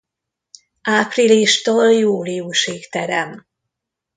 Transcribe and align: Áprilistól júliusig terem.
Áprilistól 0.87 1.89
júliusig 1.91 2.89
terem. 2.89 3.45